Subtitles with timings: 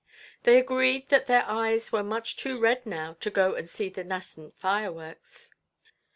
[0.45, 4.03] They agreed that their eyes were much too red now to go and see the
[4.03, 5.51] nascent fireworks.